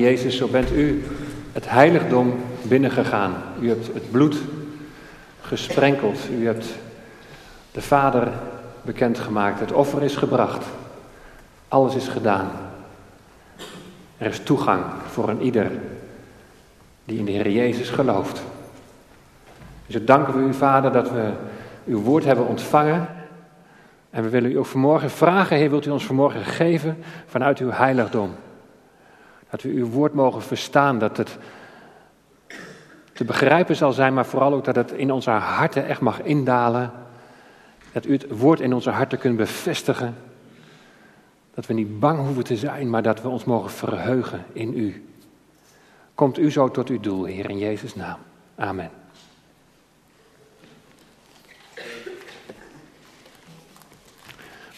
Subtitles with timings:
[0.00, 1.04] Jezus, zo bent u
[1.52, 3.34] het heiligdom binnengegaan.
[3.60, 4.36] U hebt het bloed
[5.40, 6.18] gesprenkeld.
[6.38, 6.66] U hebt
[7.72, 8.28] de Vader
[8.82, 9.60] bekendgemaakt.
[9.60, 10.66] Het offer is gebracht.
[11.68, 12.50] Alles is gedaan.
[14.18, 15.70] Er is toegang voor een ieder
[17.04, 18.42] die in de Heer Jezus gelooft.
[19.86, 21.30] Dus ik danken we u, Vader, dat we
[21.86, 23.08] uw woord hebben ontvangen.
[24.10, 27.70] En we willen u ook vanmorgen vragen, Heer, wilt u ons vanmorgen geven vanuit uw
[27.70, 28.34] heiligdom?
[29.50, 31.38] Dat we uw woord mogen verstaan, dat het
[33.12, 36.92] te begrijpen zal zijn, maar vooral ook dat het in onze harten echt mag indalen.
[37.92, 40.16] Dat u het woord in onze harten kunt bevestigen.
[41.54, 45.04] Dat we niet bang hoeven te zijn, maar dat we ons mogen verheugen in u.
[46.14, 48.18] Komt u zo tot uw doel, Heer, in Jezus' naam.
[48.56, 48.90] Amen.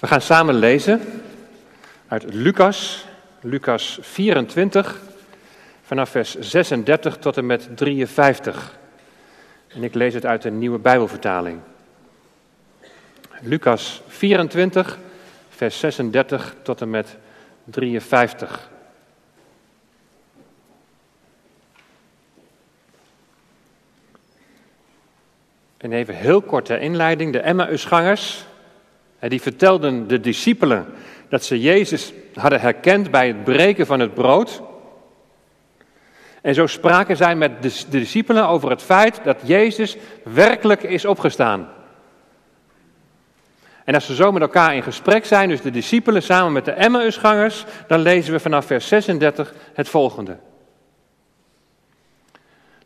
[0.00, 1.00] We gaan samen lezen
[2.08, 3.06] uit Lucas,
[3.44, 5.00] Lucas 24,
[5.82, 8.78] vanaf vers 36 tot en met 53.
[9.68, 11.60] En ik lees het uit de nieuwe Bijbelvertaling.
[13.40, 14.98] Lucas 24,
[15.48, 17.16] vers 36 tot en met
[17.64, 18.70] 53.
[25.76, 27.32] En even heel korte inleiding.
[27.32, 28.44] De Emmausgangers,
[29.18, 30.86] die vertelden de discipelen
[31.32, 34.62] dat ze Jezus hadden herkend bij het breken van het brood.
[36.42, 41.68] En zo spraken zij met de discipelen over het feit dat Jezus werkelijk is opgestaan.
[43.84, 46.72] En als ze zo met elkaar in gesprek zijn, dus de discipelen samen met de
[46.72, 50.38] Emmausgangers, dan lezen we vanaf vers 36 het volgende.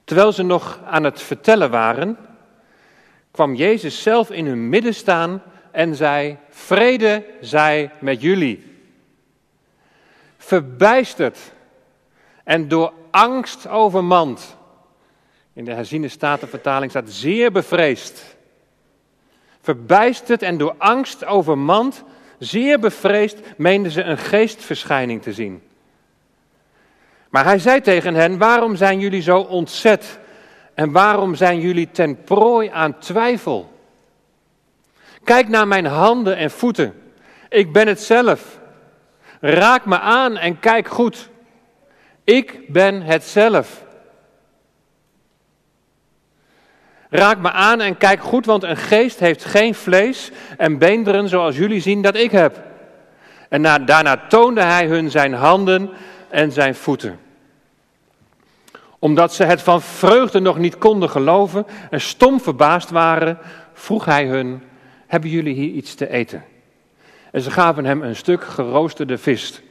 [0.04, 2.16] Terwijl ze nog aan het vertellen waren,
[3.30, 5.42] kwam Jezus zelf in hun midden staan
[5.76, 8.64] en zei: Vrede zij met jullie.
[10.36, 11.38] Verbijsterd
[12.44, 14.56] en door angst overmand.
[15.52, 18.36] In de herziene statenvertaling staat zeer bevreesd.
[19.60, 22.04] Verbijsterd en door angst overmand,
[22.38, 25.62] zeer bevreesd, meenden ze een geestverschijning te zien.
[27.28, 30.18] Maar hij zei tegen hen: Waarom zijn jullie zo ontzet?
[30.74, 33.74] En waarom zijn jullie ten prooi aan twijfel?
[35.26, 36.94] Kijk naar mijn handen en voeten.
[37.48, 38.58] Ik ben het zelf.
[39.40, 41.28] Raak me aan en kijk goed.
[42.24, 43.84] Ik ben het zelf.
[47.10, 51.56] Raak me aan en kijk goed, want een geest heeft geen vlees en beenderen zoals
[51.56, 52.62] jullie zien dat ik heb.
[53.48, 55.90] En daarna toonde hij hun zijn handen
[56.28, 57.18] en zijn voeten.
[58.98, 63.38] Omdat ze het van vreugde nog niet konden geloven en stom verbaasd waren,
[63.72, 64.62] vroeg hij hun:
[65.06, 66.44] Hebben jullie hier iets te eten?
[67.32, 69.62] En ze gaven hem een stuk geroosterde vis.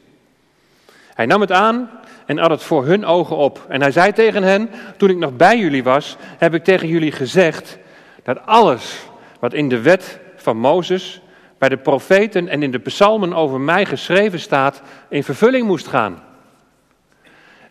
[1.13, 1.89] Hij nam het aan
[2.25, 3.65] en at het voor hun ogen op.
[3.69, 7.11] En hij zei tegen hen: Toen ik nog bij jullie was, heb ik tegen jullie
[7.11, 7.77] gezegd
[8.23, 9.05] dat alles
[9.39, 11.21] wat in de wet van Mozes,
[11.57, 16.23] bij de profeten en in de psalmen over mij geschreven staat, in vervulling moest gaan.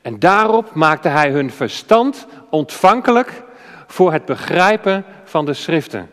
[0.03, 3.43] En daarop maakte hij hun verstand ontvankelijk
[3.87, 6.11] voor het begrijpen van de schriften.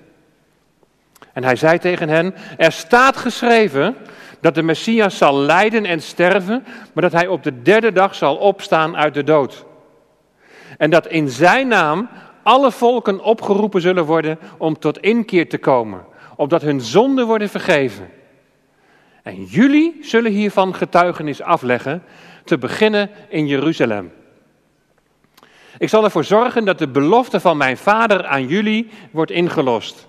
[1.34, 3.96] En hij zei tegen hen: Er staat geschreven
[4.40, 8.36] dat de Messias zal lijden en sterven, maar dat hij op de derde dag zal
[8.36, 9.66] opstaan uit de dood.
[10.78, 12.10] En dat in zijn naam
[12.44, 16.06] alle volken opgeroepen zullen worden om tot inkeer te komen,
[16.36, 18.10] opdat hun zonden worden vergeven.
[19.24, 22.04] En jullie zullen hiervan getuigenis afleggen,
[22.44, 24.12] te beginnen in Jeruzalem.
[25.78, 30.08] Ik zal ervoor zorgen dat de belofte van mijn vader aan jullie wordt ingelost.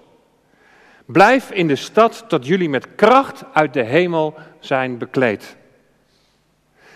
[1.06, 5.56] Blijf in de stad tot jullie met kracht uit de hemel zijn bekleed.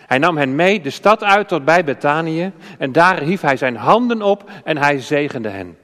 [0.07, 3.77] Hij nam hen mee de stad uit tot bij Betanië en daar hief hij zijn
[3.77, 5.79] handen op en hij zegende hen.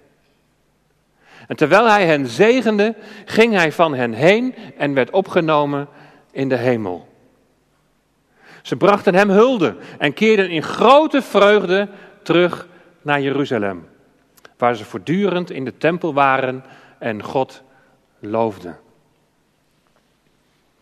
[1.48, 2.94] En terwijl hij hen zegende,
[3.24, 5.88] ging hij van hen heen en werd opgenomen
[6.30, 7.08] in de hemel.
[8.62, 11.88] Ze brachten hem hulde en keerden in grote vreugde
[12.22, 12.66] terug
[13.02, 13.88] naar Jeruzalem,
[14.58, 16.64] waar ze voortdurend in de tempel waren
[16.98, 17.62] en God
[18.22, 18.74] loofde.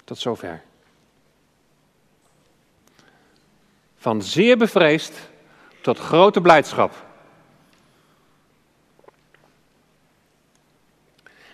[0.04, 0.62] Tot zover.
[3.96, 5.30] Van zeer bevreesd
[5.80, 7.08] tot grote blijdschap.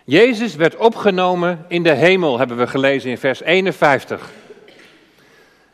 [0.04, 4.30] Jezus werd opgenomen in de hemel, hebben we gelezen in vers 51.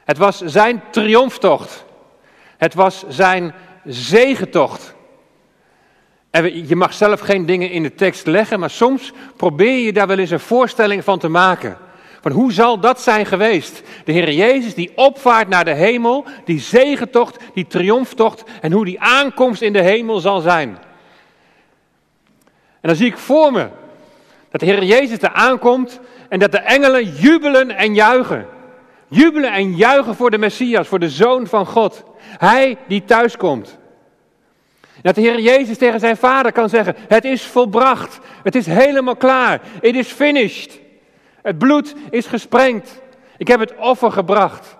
[0.05, 1.85] Het was zijn triomftocht.
[2.57, 3.55] Het was zijn
[3.85, 4.95] zegentocht.
[6.33, 10.07] En je mag zelf geen dingen in de tekst leggen, maar soms probeer je daar
[10.07, 11.77] wel eens een voorstelling van te maken.
[12.21, 13.83] Van hoe zal dat zijn geweest?
[14.05, 19.01] De Heer Jezus die opvaart naar de hemel, die zegentocht, die triomftocht en hoe die
[19.01, 20.69] aankomst in de hemel zal zijn.
[22.81, 23.69] En dan zie ik voor me
[24.51, 28.47] dat de Heer Jezus er aankomt en dat de engelen jubelen en juichen.
[29.09, 32.05] Jubelen en juichen voor de Messias, voor de Zoon van God.
[32.39, 33.81] Hij die thuiskomt.
[35.03, 38.19] Dat de Heer Jezus tegen zijn vader kan zeggen: Het is volbracht.
[38.43, 39.61] Het is helemaal klaar.
[39.81, 40.81] It is finished.
[41.43, 43.01] Het bloed is gesprengd.
[43.37, 44.77] Ik heb het offer gebracht.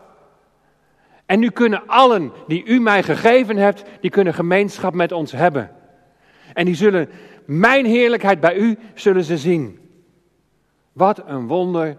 [1.27, 5.71] En nu kunnen allen die u mij gegeven hebt, die kunnen gemeenschap met ons hebben.
[6.55, 7.11] En die zullen
[7.45, 9.81] mijn heerlijkheid bij u zullen ze zien.
[10.93, 11.97] Wat een wonder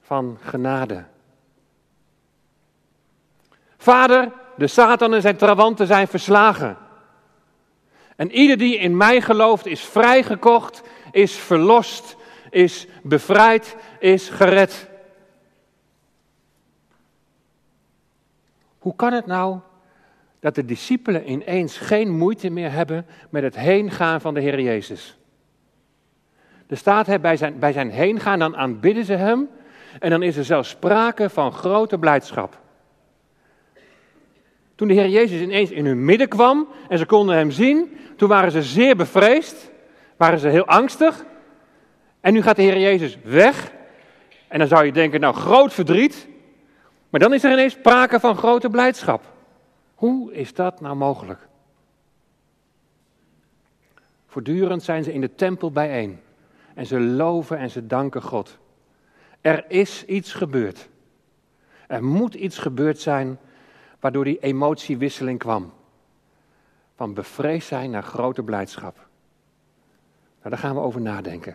[0.00, 1.04] van genade.
[3.76, 6.76] Vader, de Satan en zijn trawanten zijn verslagen.
[8.16, 12.16] En ieder die in mij gelooft is vrijgekocht, is verlost,
[12.50, 14.88] is bevrijd, is gered.
[18.78, 19.58] Hoe kan het nou
[20.40, 25.18] dat de discipelen ineens geen moeite meer hebben met het heengaan van de Heer Jezus?
[26.66, 29.48] Er staat bij zijn, bij zijn heengaan, dan aanbidden ze hem
[29.98, 32.60] en dan is er zelfs sprake van grote blijdschap.
[34.76, 38.28] Toen de Heer Jezus ineens in hun midden kwam en ze konden hem zien, toen
[38.28, 39.70] waren ze zeer bevreesd,
[40.16, 41.24] waren ze heel angstig.
[42.20, 43.72] En nu gaat de Heer Jezus weg.
[44.48, 46.28] En dan zou je denken, nou groot verdriet.
[47.10, 49.24] Maar dan is er ineens sprake van grote blijdschap.
[49.94, 51.48] Hoe is dat nou mogelijk?
[54.26, 56.20] Voortdurend zijn ze in de tempel bijeen.
[56.74, 58.58] En ze loven en ze danken God.
[59.40, 60.88] Er is iets gebeurd.
[61.86, 63.38] Er moet iets gebeurd zijn
[64.00, 65.72] waardoor die emotiewisseling kwam.
[66.96, 68.96] Van bevreesd zijn naar grote blijdschap.
[70.38, 71.52] Nou, daar gaan we over nadenken.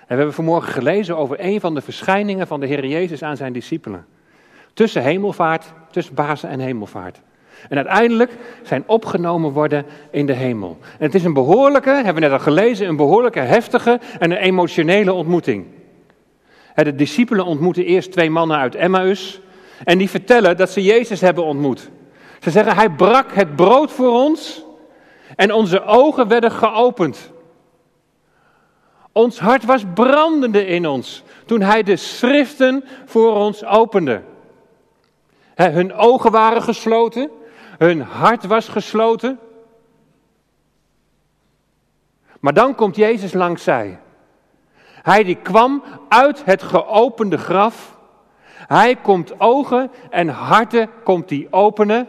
[0.00, 3.36] En we hebben vanmorgen gelezen over een van de verschijningen van de Heer Jezus aan
[3.36, 4.06] zijn discipelen.
[4.74, 7.20] Tussen hemelvaart, tussen bazen en hemelvaart.
[7.68, 8.32] En uiteindelijk
[8.62, 10.78] zijn opgenomen worden in de hemel.
[10.98, 14.36] En het is een behoorlijke, hebben we net al gelezen, een behoorlijke heftige en een
[14.36, 15.66] emotionele ontmoeting.
[16.74, 19.40] De discipelen ontmoeten eerst twee mannen uit Emmaus.
[19.84, 21.90] En die vertellen dat ze Jezus hebben ontmoet.
[22.40, 24.64] Ze zeggen, hij brak het brood voor ons
[25.36, 27.30] en onze ogen werden geopend.
[29.12, 34.22] Ons hart was brandende in ons toen hij de schriften voor ons opende.
[35.54, 37.30] Hun ogen waren gesloten,
[37.78, 39.38] hun hart was gesloten.
[42.40, 44.00] Maar dan komt Jezus langs zij.
[45.02, 47.91] Hij die kwam uit het geopende graf
[48.66, 52.08] hij komt ogen en harten komt hij openen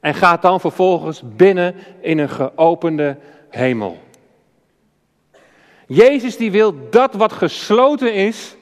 [0.00, 3.18] en gaat dan vervolgens binnen in een geopende
[3.48, 3.98] hemel.
[5.86, 8.56] Jezus die wil dat wat gesloten is,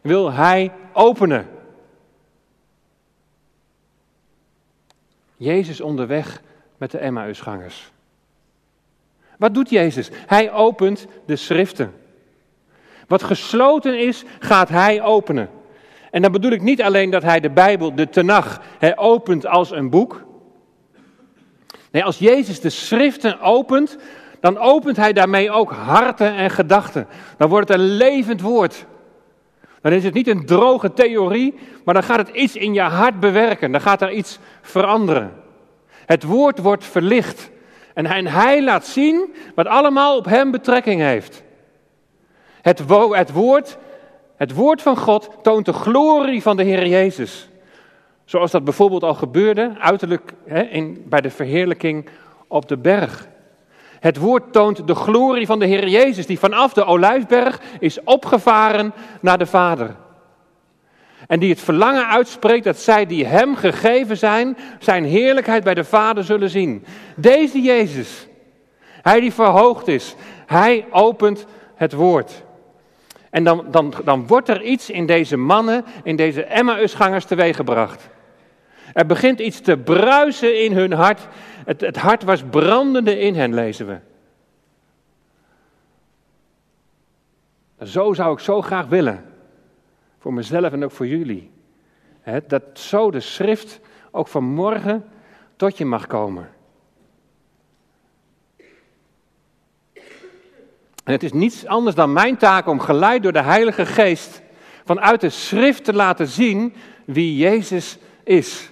[0.00, 1.48] wil hij openen.
[5.36, 6.42] Jezus onderweg
[6.76, 7.90] met de Emmausgangers.
[9.38, 10.10] Wat doet Jezus?
[10.26, 11.94] Hij opent de schriften.
[13.06, 15.50] Wat gesloten is, gaat hij openen.
[16.10, 18.60] En dan bedoel ik niet alleen dat hij de Bijbel, de Tenach,
[18.94, 20.24] opent als een boek.
[21.90, 23.96] Nee, als Jezus de schriften opent,
[24.40, 27.06] dan opent hij daarmee ook harten en gedachten.
[27.36, 28.86] Dan wordt het een levend woord.
[29.80, 31.54] Dan is het niet een droge theorie,
[31.84, 33.72] maar dan gaat het iets in je hart bewerken.
[33.72, 35.32] Dan gaat er iets veranderen.
[36.06, 37.50] Het woord wordt verlicht.
[37.94, 41.42] En hij, laat zien wat allemaal op hem betrekking heeft.
[42.62, 42.86] Het
[43.32, 43.76] woord
[44.36, 47.48] het woord van God toont de glorie van de Heer Jezus.
[48.24, 52.08] Zoals dat bijvoorbeeld al gebeurde, uiterlijk hè, in, bij de verheerlijking
[52.46, 53.28] op de berg.
[54.00, 58.92] Het woord toont de glorie van de Heer Jezus, die vanaf de Olijfberg is opgevaren
[59.20, 59.96] naar de Vader.
[61.26, 65.84] En die het verlangen uitspreekt dat zij die hem gegeven zijn, zijn heerlijkheid bij de
[65.84, 66.84] Vader zullen zien.
[67.16, 68.26] Deze Jezus,
[69.02, 70.14] hij die verhoogd is,
[70.46, 72.44] hij opent het woord.
[73.36, 78.08] En dan, dan, dan wordt er iets in deze mannen, in deze Emmausgangers teweeggebracht.
[78.92, 81.28] Er begint iets te bruisen in hun hart.
[81.64, 83.98] Het, het hart was brandende in hen, lezen we.
[87.84, 89.24] Zo zou ik zo graag willen.
[90.18, 91.50] Voor mezelf en ook voor jullie.
[92.46, 95.04] dat zo de schrift ook vanmorgen
[95.56, 96.50] tot je mag komen.
[101.06, 104.42] En het is niets anders dan mijn taak om geleid door de Heilige Geest
[104.84, 108.70] vanuit de schrift te laten zien wie Jezus is.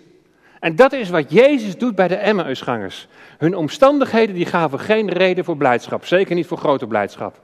[0.61, 3.09] En dat is wat Jezus doet bij de Emmausgangers.
[3.38, 7.41] Hun omstandigheden die gaven geen reden voor blijdschap, zeker niet voor grote blijdschap.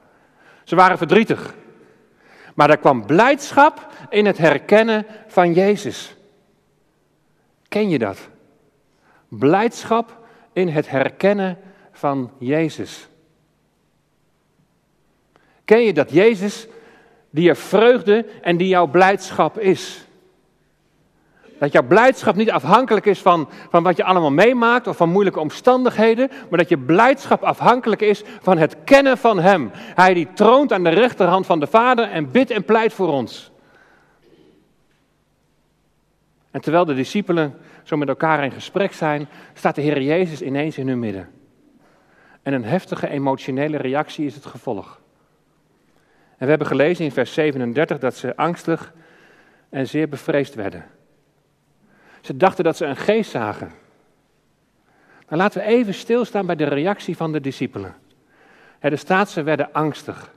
[0.64, 1.54] Ze waren verdrietig.
[2.54, 6.16] Maar er kwam blijdschap in het herkennen van Jezus.
[7.68, 8.28] Ken je dat?
[9.28, 10.18] Blijdschap
[10.52, 11.58] in het herkennen
[11.92, 13.09] van Jezus.
[15.70, 16.66] Ken je dat Jezus
[17.30, 20.06] die je vreugde en die jouw blijdschap is?
[21.58, 25.40] Dat jouw blijdschap niet afhankelijk is van, van wat je allemaal meemaakt of van moeilijke
[25.40, 29.70] omstandigheden, maar dat je blijdschap afhankelijk is van het kennen van Hem.
[29.74, 33.50] Hij die troont aan de rechterhand van de Vader en bidt en pleit voor ons.
[36.50, 40.78] En terwijl de discipelen zo met elkaar in gesprek zijn, staat de Heer Jezus ineens
[40.78, 41.28] in hun midden.
[42.42, 44.99] En een heftige emotionele reactie is het gevolg.
[46.40, 48.92] En we hebben gelezen in vers 37 dat ze angstig
[49.68, 50.84] en zeer bevreesd werden.
[52.20, 53.72] Ze dachten dat ze een geest zagen.
[55.28, 57.94] Maar laten we even stilstaan bij de reactie van de discipelen.
[58.78, 60.32] Er staat, ze werden angstig.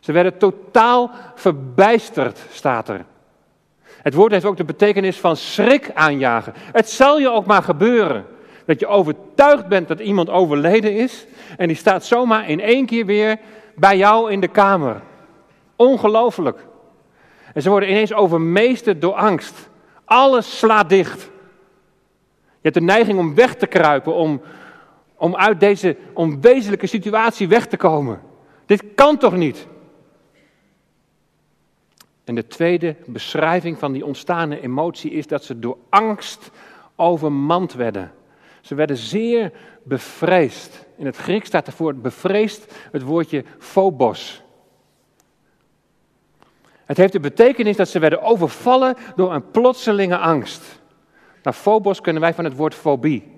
[0.00, 3.04] Ze werden totaal verbijsterd, staat er.
[3.82, 6.52] Het woord heeft ook de betekenis van schrik aanjagen.
[6.56, 8.24] Het zal je ook maar gebeuren.
[8.66, 11.26] Dat je overtuigd bent dat iemand overleden is.
[11.56, 13.38] En die staat zomaar in één keer weer
[13.74, 15.00] bij jou in de kamer.
[15.76, 16.66] Ongelooflijk.
[17.54, 19.68] En ze worden ineens overmeesterd door angst.
[20.04, 21.22] Alles slaat dicht.
[22.42, 24.40] Je hebt de neiging om weg te kruipen, om,
[25.16, 28.20] om uit deze onwezenlijke situatie weg te komen.
[28.66, 29.66] Dit kan toch niet?
[32.24, 36.50] En de tweede beschrijving van die ontstane emotie is dat ze door angst
[36.96, 38.12] overmand werden.
[38.60, 39.52] Ze werden zeer
[39.82, 40.86] bevreesd.
[40.96, 44.43] In het Grieks staat ervoor bevreesd het woordje phobos.
[46.86, 50.62] Het heeft de betekenis dat ze werden overvallen door een plotselinge angst.
[51.42, 53.32] Nou, phobos kunnen wij van het woord fobie.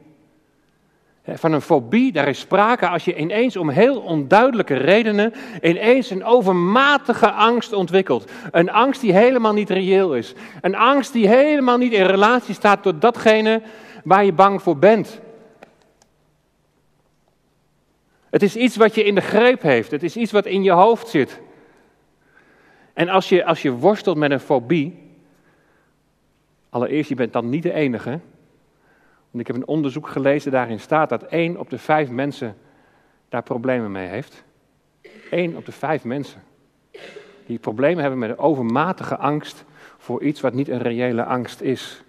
[1.34, 6.24] Van een fobie, daar is sprake als je ineens om heel onduidelijke redenen ineens een
[6.24, 8.30] overmatige angst ontwikkelt.
[8.50, 10.34] Een angst die helemaal niet reëel is.
[10.60, 13.62] Een angst die helemaal niet in relatie staat tot datgene
[14.04, 15.20] waar je bang voor bent.
[18.30, 19.90] Het is iets wat je in de greep heeft.
[19.90, 21.40] Het is iets wat in je hoofd zit.
[22.96, 24.98] En als je, als je worstelt met een fobie,
[26.68, 28.10] allereerst, je bent dan niet de enige.
[29.30, 32.56] Want ik heb een onderzoek gelezen, daarin staat dat één op de vijf mensen
[33.28, 34.44] daar problemen mee heeft.
[35.30, 36.42] Eén op de vijf mensen.
[37.46, 39.64] Die problemen hebben met een overmatige angst
[39.98, 42.02] voor iets wat niet een reële angst is.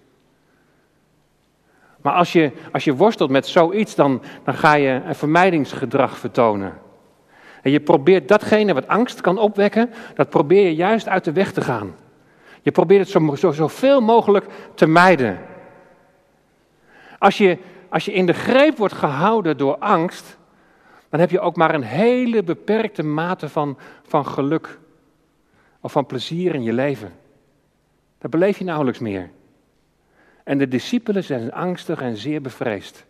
[2.01, 6.73] Maar als je, als je worstelt met zoiets, dan, dan ga je een vermijdingsgedrag vertonen.
[7.67, 11.51] En je probeert datgene wat angst kan opwekken, dat probeer je juist uit de weg
[11.51, 11.95] te gaan.
[12.61, 15.39] Je probeert het zo, zo, zoveel mogelijk te mijden.
[17.19, 17.57] Als je,
[17.89, 20.37] als je in de greep wordt gehouden door angst,
[21.09, 24.79] dan heb je ook maar een hele beperkte mate van, van geluk
[25.79, 27.13] of van plezier in je leven.
[28.17, 29.29] Dat beleef je nauwelijks meer.
[30.43, 33.05] En de discipelen zijn angstig en zeer bevreesd.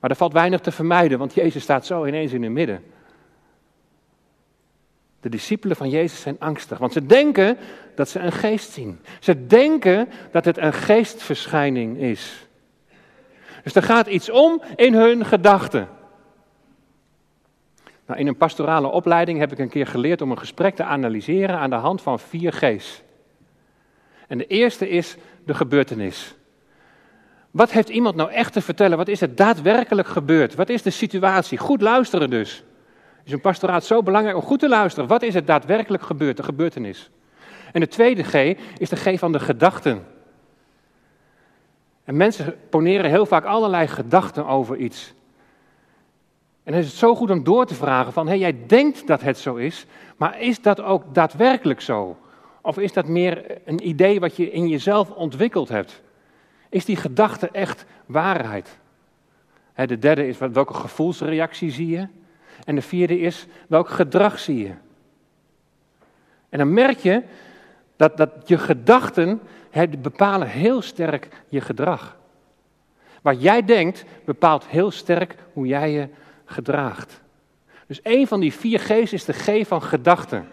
[0.00, 2.82] Maar er valt weinig te vermijden, want Jezus staat zo ineens in hun midden.
[5.24, 7.56] De discipelen van Jezus zijn angstig, want ze denken
[7.94, 9.00] dat ze een geest zien.
[9.20, 12.46] Ze denken dat het een geestverschijning is.
[13.62, 15.88] Dus er gaat iets om in hun gedachten.
[18.06, 21.58] Nou, in een pastorale opleiding heb ik een keer geleerd om een gesprek te analyseren
[21.58, 23.02] aan de hand van vier G's.
[24.28, 25.16] En de eerste is
[25.46, 26.34] de gebeurtenis.
[27.50, 28.96] Wat heeft iemand nou echt te vertellen?
[28.96, 30.54] Wat is er daadwerkelijk gebeurd?
[30.54, 31.58] Wat is de situatie?
[31.58, 32.64] Goed luisteren dus
[33.24, 35.08] is een pastoraat zo belangrijk om goed te luisteren.
[35.08, 37.10] Wat is er daadwerkelijk gebeurd, de gebeurtenis?
[37.72, 38.34] En de tweede G
[38.78, 40.06] is de G van de gedachten.
[42.04, 45.14] En mensen poneren heel vaak allerlei gedachten over iets.
[46.62, 49.06] En dan is het zo goed om door te vragen van, hé, hey, jij denkt
[49.06, 52.16] dat het zo is, maar is dat ook daadwerkelijk zo?
[52.62, 56.02] Of is dat meer een idee wat je in jezelf ontwikkeld hebt?
[56.68, 58.78] Is die gedachte echt waarheid?
[59.74, 62.08] De derde is, welke gevoelsreactie zie je?
[62.64, 64.72] En de vierde is, welk gedrag zie je?
[66.48, 67.22] En dan merk je
[67.96, 69.40] dat, dat je gedachten
[69.98, 72.16] bepalen heel sterk je gedrag.
[73.22, 76.08] Wat jij denkt bepaalt heel sterk hoe jij je
[76.44, 77.22] gedraagt.
[77.86, 80.48] Dus een van die vier G's is de G van gedachten.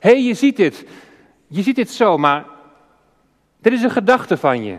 [0.00, 0.86] Hé, hey, je ziet dit.
[1.46, 2.46] Je ziet dit zo, maar
[3.58, 4.76] dit is een gedachte van je.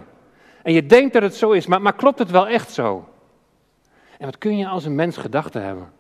[0.63, 3.10] En je denkt dat het zo is, maar, maar klopt het wel echt zo?
[4.18, 5.92] En wat kun je als een mens gedachten hebben?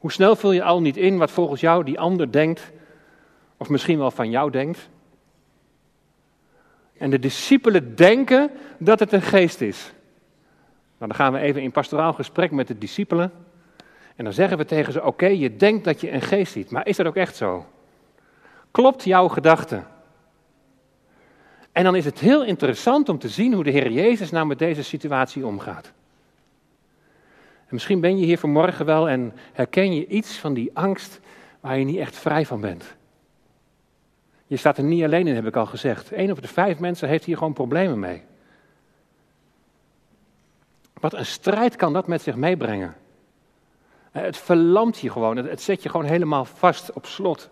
[0.00, 2.72] Hoe snel vul je al niet in wat volgens jou die ander denkt,
[3.56, 4.88] of misschien wel van jou denkt?
[6.98, 9.92] En de discipelen denken dat het een geest is.
[10.98, 13.32] Nou, dan gaan we even in pastoraal gesprek met de discipelen.
[14.16, 16.86] En dan zeggen we tegen ze: Oké, je denkt dat je een geest ziet, maar
[16.86, 17.66] is dat ook echt zo?
[18.70, 19.82] Klopt jouw gedachte?
[21.72, 24.58] En dan is het heel interessant om te zien hoe de Heer Jezus nou met
[24.58, 25.92] deze situatie omgaat.
[27.70, 31.20] En misschien ben je hier vanmorgen wel en herken je iets van die angst
[31.60, 32.96] waar je niet echt vrij van bent.
[34.46, 36.10] Je staat er niet alleen in, heb ik al gezegd.
[36.12, 38.22] Eén op de vijf mensen heeft hier gewoon problemen mee.
[40.94, 42.94] Wat een strijd kan dat met zich meebrengen.
[44.10, 47.50] Het verlamt je gewoon, het zet je gewoon helemaal vast op slot.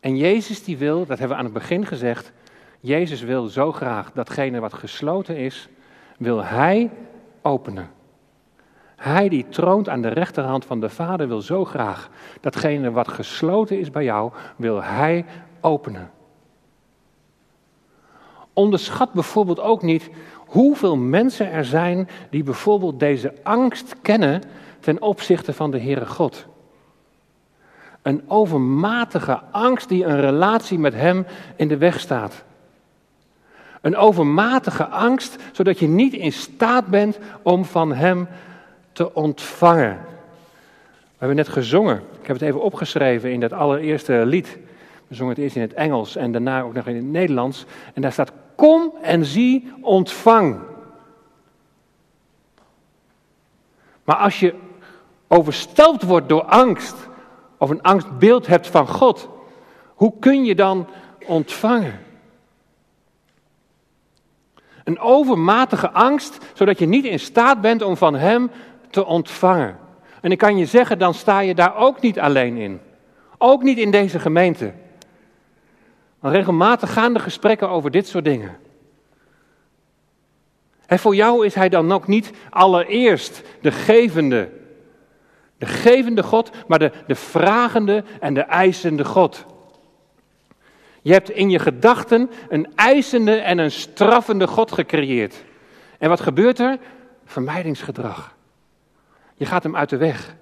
[0.00, 2.32] En Jezus die wil, dat hebben we aan het begin gezegd,
[2.80, 5.68] Jezus wil zo graag datgene wat gesloten is,
[6.18, 6.90] wil Hij
[7.42, 7.98] openen.
[9.00, 13.78] Hij die troont aan de rechterhand van de Vader wil zo graag datgene wat gesloten
[13.80, 15.24] is bij jou, wil Hij
[15.60, 16.10] openen.
[18.52, 24.42] Onderschat bijvoorbeeld ook niet hoeveel mensen er zijn die bijvoorbeeld deze angst kennen
[24.80, 26.46] ten opzichte van de Heere God.
[28.02, 31.26] Een overmatige angst die een relatie met Hem
[31.56, 32.44] in de weg staat.
[33.80, 38.49] Een overmatige angst, zodat je niet in staat bent om van Hem te
[39.12, 39.98] ontvangen.
[41.20, 44.58] We hebben net gezongen, ik heb het even opgeschreven in dat allereerste lied.
[45.08, 47.64] We zongen het eerst in het Engels en daarna ook nog in het Nederlands.
[47.94, 50.60] En daar staat: Kom en zie, ontvang.
[54.04, 54.54] Maar als je
[55.28, 56.96] overstelpt wordt door angst,
[57.58, 59.28] of een angstbeeld hebt van God,
[59.94, 60.86] hoe kun je dan
[61.26, 61.98] ontvangen?
[64.84, 68.50] Een overmatige angst, zodat je niet in staat bent om van Hem
[68.90, 69.78] te ontvangen.
[70.20, 72.80] En ik kan je zeggen, dan sta je daar ook niet alleen in.
[73.38, 74.72] Ook niet in deze gemeente.
[76.18, 78.56] Want regelmatig gaan de gesprekken over dit soort dingen.
[80.86, 84.50] En voor jou is Hij dan ook niet allereerst de gevende.
[85.58, 89.46] De gevende God, maar de, de vragende en de eisende God.
[91.02, 95.44] Je hebt in je gedachten een eisende en een straffende God gecreëerd.
[95.98, 96.78] En wat gebeurt er?
[97.24, 98.36] Vermijdingsgedrag.
[99.40, 100.36] Je gaat hem uit de weg.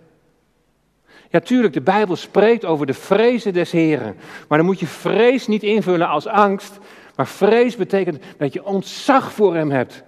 [1.30, 4.17] Ja, tuurlijk, de Bijbel spreekt over de vrezen des Heren.
[4.49, 6.78] Maar dan moet je vrees niet invullen als angst.
[7.17, 10.02] Maar vrees betekent dat je ontzag voor hem hebt.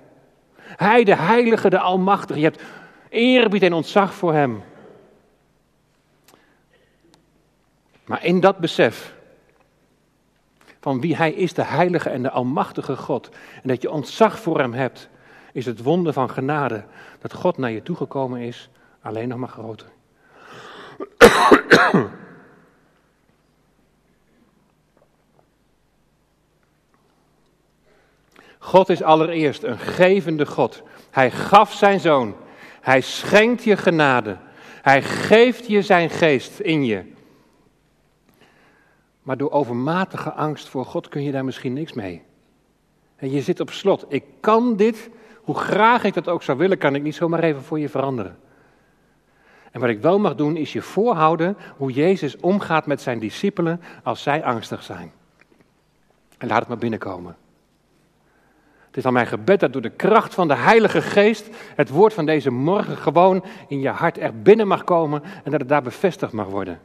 [0.58, 2.38] Hij, de Heilige, de Almachtige.
[2.38, 2.62] Je hebt
[3.08, 4.62] eerbied en ontzag voor hem.
[8.04, 9.14] Maar in dat besef
[10.80, 13.28] van wie hij is, de Heilige en de Almachtige God.
[13.62, 15.08] En dat je ontzag voor hem hebt,
[15.52, 16.84] is het wonder van genade
[17.20, 18.70] dat God naar je toegekomen is
[19.02, 19.86] alleen nog maar groter.
[28.58, 30.82] God is allereerst een gevende God.
[31.10, 32.34] Hij gaf zijn zoon.
[32.80, 34.36] Hij schenkt je genade.
[34.82, 37.12] Hij geeft je zijn geest in je.
[39.22, 42.22] Maar door overmatige angst voor God kun je daar misschien niks mee.
[43.16, 44.04] En je zit op slot.
[44.08, 45.10] Ik kan dit,
[45.42, 48.38] hoe graag ik dat ook zou willen, kan ik niet zomaar even voor je veranderen.
[49.70, 53.80] En wat ik wel mag doen, is je voorhouden hoe Jezus omgaat met zijn discipelen
[54.02, 55.12] als zij angstig zijn.
[56.38, 57.36] En laat het maar binnenkomen.
[58.86, 62.14] Het is aan mijn gebed dat door de kracht van de Heilige Geest het woord
[62.14, 65.82] van deze morgen gewoon in je hart er binnen mag komen en dat het daar
[65.82, 66.80] bevestigd mag worden.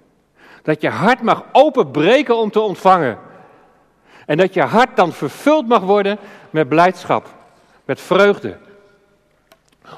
[0.62, 3.18] Dat je hart mag openbreken om te ontvangen.
[4.26, 6.18] En dat je hart dan vervuld mag worden
[6.50, 7.34] met blijdschap,
[7.86, 8.58] met vreugde.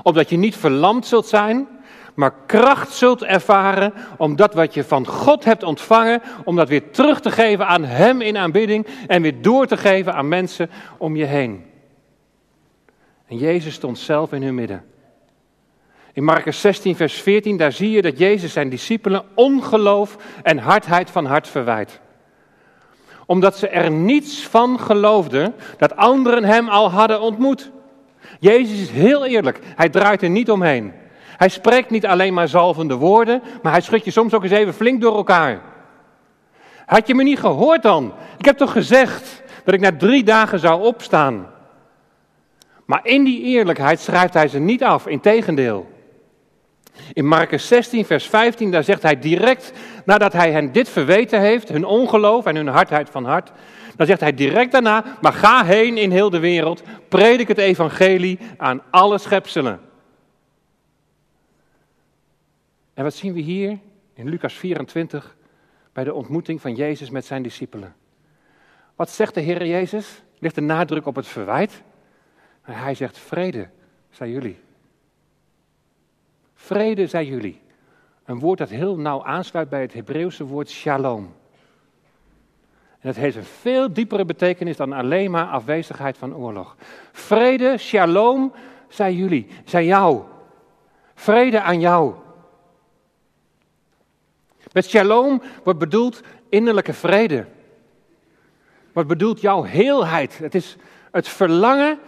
[0.04, 1.68] Omdat je niet verlamd zult zijn,
[2.18, 6.92] maar kracht zult ervaren om dat wat je van God hebt ontvangen, om dat weer
[6.92, 11.16] terug te geven aan Hem in aanbidding en weer door te geven aan mensen om
[11.16, 11.66] je heen.
[13.28, 14.86] En Jezus stond zelf in hun midden.
[16.14, 21.10] In Marcus 16, vers 14, daar zie je dat Jezus zijn discipelen ongeloof en hardheid
[21.10, 22.00] van hart verwijt.
[23.26, 27.72] Omdat ze er niets van geloofden dat anderen hem al hadden ontmoet.
[28.40, 30.94] Jezus is heel eerlijk, hij draait er niet omheen.
[31.38, 34.74] Hij spreekt niet alleen maar zalvende woorden, maar hij schudt je soms ook eens even
[34.74, 35.62] flink door elkaar.
[36.86, 38.14] Had je me niet gehoord dan?
[38.38, 41.48] Ik heb toch gezegd dat ik na drie dagen zou opstaan.
[42.86, 45.96] Maar in die eerlijkheid schrijft hij ze niet af, integendeel.
[47.14, 49.72] In Marcus 16, vers 15, daar zegt hij direct,
[50.06, 53.52] nadat hij hen dit verweten heeft, hun ongeloof en hun hardheid van hart,
[53.96, 58.40] dan zegt hij direct daarna, maar ga heen in heel de wereld, predik het evangelie
[58.58, 59.87] aan alle schepselen.
[62.98, 63.80] En wat zien we hier
[64.14, 65.36] in Lucas 24
[65.94, 67.96] bij de ontmoeting van Jezus met zijn discipelen?
[68.96, 70.24] Wat zegt de Heer Jezus?
[70.40, 71.82] Ligt de nadruk op het verwijt?
[72.62, 73.70] Hij zegt vrede,
[74.10, 74.60] zij jullie.
[76.54, 77.62] Vrede, zij jullie.
[78.26, 81.34] Een woord dat heel nauw aansluit bij het Hebreeuwse woord shalom.
[83.00, 86.76] En het heeft een veel diepere betekenis dan alleen maar afwezigheid van oorlog.
[87.12, 88.54] Vrede, shalom,
[88.88, 90.24] zijn jullie, zijn jou.
[91.14, 92.26] Vrede aan jou.
[94.72, 97.46] Met shalom wordt bedoeld innerlijke vrede.
[98.94, 100.38] Wordt bedoeld jouw heelheid.
[100.38, 100.76] Het is
[101.12, 102.00] het verlangen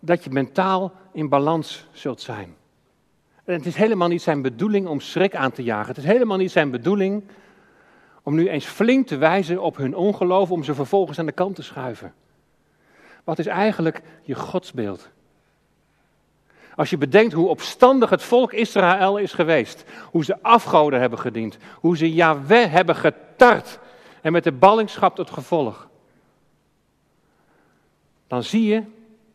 [0.00, 2.56] dat je mentaal in balans zult zijn.
[3.44, 5.88] En het is helemaal niet zijn bedoeling om schrik aan te jagen.
[5.88, 7.24] Het is helemaal niet zijn bedoeling
[8.22, 11.54] om nu eens flink te wijzen op hun ongeloof, om ze vervolgens aan de kant
[11.54, 12.14] te schuiven.
[13.24, 15.08] Wat is eigenlijk je godsbeeld?
[16.78, 21.56] Als je bedenkt hoe opstandig het volk Israël is geweest, hoe ze afgoden hebben gediend,
[21.74, 23.78] hoe ze Yahweh hebben getart
[24.22, 25.88] en met de ballingschap tot gevolg.
[28.26, 28.82] Dan zie je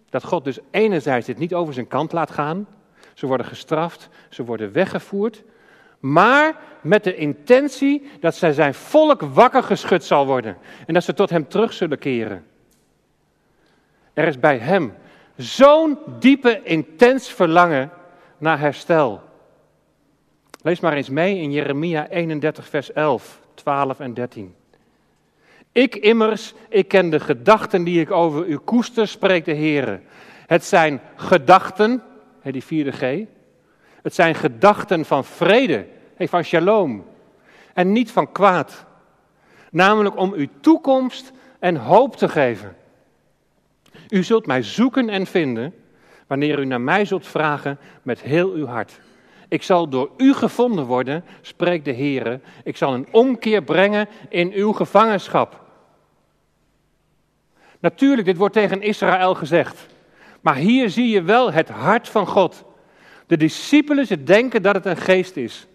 [0.09, 2.67] dat God dus enerzijds dit niet over zijn kant laat gaan.
[3.13, 5.43] Ze worden gestraft, ze worden weggevoerd,
[5.99, 11.13] maar met de intentie dat zij zijn volk wakker geschud zal worden en dat ze
[11.13, 12.45] tot hem terug zullen keren.
[14.13, 14.93] Er is bij hem
[15.35, 17.91] zo'n diepe, intens verlangen
[18.37, 19.21] naar herstel.
[20.61, 24.55] Lees maar eens mee in Jeremia 31, vers 11, 12 en 13.
[25.71, 30.01] Ik immers, ik ken de gedachten die ik over u koester, spreekt de Heer.
[30.47, 32.03] Het zijn gedachten,
[32.43, 33.25] die vierde G.
[34.01, 35.85] Het zijn gedachten van vrede,
[36.17, 37.05] van shalom.
[37.73, 38.85] En niet van kwaad.
[39.71, 42.75] Namelijk om u toekomst en hoop te geven.
[44.09, 45.73] U zult mij zoeken en vinden
[46.27, 48.99] wanneer u naar mij zult vragen met heel uw hart.
[49.47, 52.39] Ik zal door u gevonden worden, spreekt de Heer.
[52.63, 55.61] Ik zal een omkeer brengen in uw gevangenschap.
[57.79, 59.87] Natuurlijk, dit wordt tegen Israël gezegd.
[60.41, 62.63] Maar hier zie je wel het hart van God.
[63.27, 65.67] De discipelen, ze denken dat het een geest is.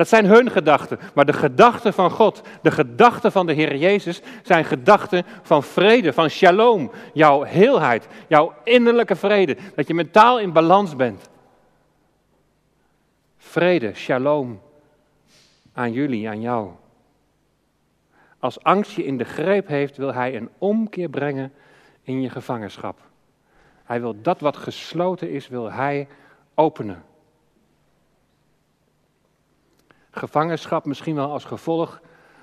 [0.00, 0.98] Dat zijn hun gedachten.
[1.14, 6.12] Maar de gedachten van God, de gedachten van de Heer Jezus, zijn gedachten van vrede,
[6.12, 6.90] van shalom.
[7.12, 9.56] Jouw heelheid, jouw innerlijke vrede.
[9.74, 11.30] Dat je mentaal in balans bent.
[13.36, 14.60] Vrede, shalom.
[15.72, 16.70] Aan jullie, aan jou.
[18.38, 21.52] Als angst je in de greep heeft, wil hij een omkeer brengen
[22.02, 22.98] in je gevangenschap.
[23.84, 26.08] Hij wil dat wat gesloten is, wil hij
[26.54, 27.02] openen.
[30.10, 32.00] Gevangenschap misschien wel als gevolg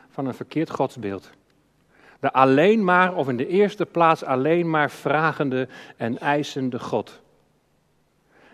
[0.09, 1.29] van een verkeerd godsbeeld.
[2.19, 7.21] De alleen maar, of in de eerste plaats alleen maar vragende en eisende God.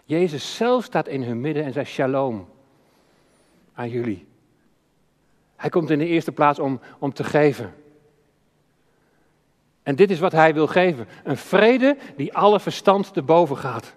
[0.05, 2.47] Jezus zelf staat in hun midden en zegt shalom
[3.73, 4.27] aan jullie.
[5.55, 7.73] Hij komt in de eerste plaats om, om te geven.
[9.83, 13.95] En dit is wat hij wil geven: een vrede die alle verstand te boven gaat.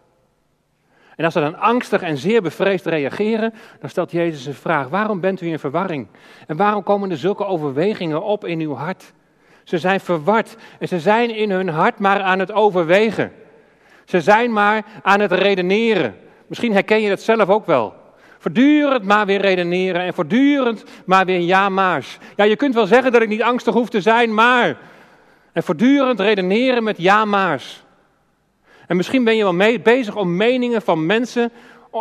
[1.16, 5.20] En als ze dan angstig en zeer bevreesd reageren, dan stelt Jezus een vraag: waarom
[5.20, 6.06] bent u in verwarring?
[6.46, 9.12] En waarom komen er zulke overwegingen op in uw hart?
[9.64, 13.32] Ze zijn verward en ze zijn in hun hart maar aan het overwegen.
[14.04, 16.16] Ze zijn maar aan het redeneren.
[16.46, 17.94] Misschien herken je dat zelf ook wel.
[18.38, 22.18] Voortdurend maar weer redeneren en voortdurend maar weer ja-maars.
[22.36, 24.76] Ja, je kunt wel zeggen dat ik niet angstig hoef te zijn, maar.
[25.52, 27.84] En voortdurend redeneren met ja-maars.
[28.86, 31.52] En misschien ben je wel bezig om meningen van mensen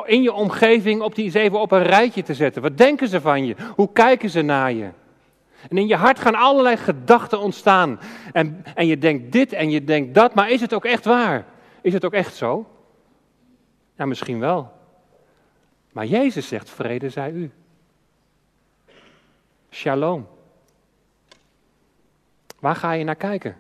[0.06, 2.62] in je omgeving op die even op een rijtje te zetten.
[2.62, 3.56] Wat denken ze van je?
[3.76, 4.90] Hoe kijken ze naar je?
[5.70, 8.00] En in je hart gaan allerlei gedachten ontstaan.
[8.34, 11.46] En, en je denkt dit en je denkt dat, maar is het ook echt waar?
[11.82, 12.66] Is het ook echt zo?
[13.96, 14.72] Ja, misschien wel.
[15.92, 17.52] Maar Jezus zegt: vrede zij u.
[19.70, 20.28] Shalom.
[22.60, 23.58] Waar ga je naar kijken?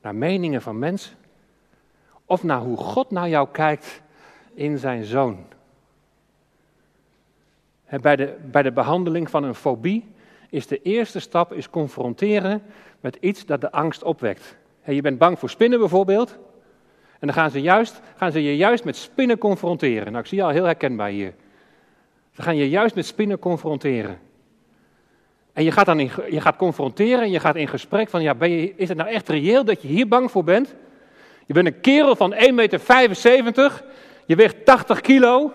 [0.00, 1.16] Naar meningen van mensen?
[2.26, 4.02] Of naar hoe God naar jou kijkt
[4.54, 5.44] in zijn zoon?
[8.00, 10.04] Bij de, bij de behandeling van een fobie
[10.50, 12.62] is de eerste stap is confronteren
[13.00, 14.56] met iets dat de angst opwekt.
[14.84, 16.38] Je bent bang voor spinnen bijvoorbeeld.
[17.18, 20.06] En dan gaan ze, juist, gaan ze je juist met spinnen confronteren.
[20.06, 21.34] Nou, ik zie je al heel herkenbaar hier.
[22.30, 24.18] Ze gaan je juist met spinnen confronteren.
[25.52, 28.34] En je gaat dan in, je gaat confronteren en je gaat in gesprek van, ja,
[28.34, 30.74] ben je, is het nou echt reëel dat je hier bang voor bent?
[31.46, 33.84] Je bent een kerel van 1,75 meter,
[34.26, 35.52] je weegt 80 kilo.